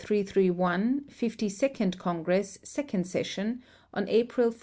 [0.03, 3.61] 331, Fifty second Congress, Second Session,
[3.93, 4.59] on April 14.